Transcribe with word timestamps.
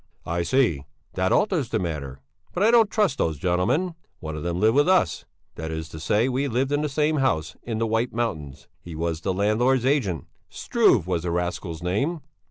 "I 0.25 0.41
see! 0.41 0.83
That 1.13 1.31
alters 1.31 1.69
the 1.69 1.77
matter. 1.77 2.21
But 2.53 2.63
I 2.63 2.71
don't 2.71 2.89
trust 2.89 3.19
those 3.19 3.37
gentlemen; 3.37 3.93
one 4.19 4.35
of 4.35 4.41
them 4.41 4.59
lived 4.59 4.73
with 4.73 4.89
us, 4.89 5.25
that 5.53 5.69
is 5.69 5.89
to 5.89 5.99
say, 5.99 6.27
we 6.27 6.47
lived 6.47 6.71
in 6.71 6.81
the 6.81 6.89
same 6.89 7.17
house, 7.17 7.55
in 7.61 7.77
the 7.77 7.85
White 7.85 8.11
Mountains; 8.11 8.67
he 8.79 8.95
was 8.95 9.21
the 9.21 9.31
landlord's 9.31 9.85
agent 9.85 10.25
Struve 10.49 11.05
was 11.05 11.21
the 11.21 11.29
rascal's 11.29 11.83
name." 11.83 12.21